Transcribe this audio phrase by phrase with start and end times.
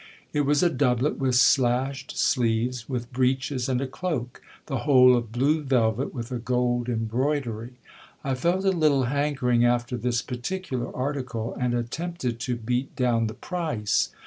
[0.33, 5.31] It was a doublet with slashed sleeves, with breeches and a cloak, the whole of
[5.31, 7.73] blue velvet with a gold embroidery.
[8.23, 13.35] I felt a little hankering after this particular article, and attempted to beat down the
[13.35, 14.09] price.